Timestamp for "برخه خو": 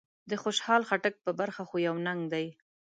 1.39-1.75